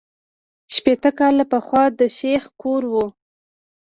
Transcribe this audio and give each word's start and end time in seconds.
شپېته 0.75 1.11
کاله 1.19 1.43
پخوا 1.51 1.83
د 1.99 2.01
شیخ 2.17 2.43
کور 2.61 2.83
وو. 2.91 3.05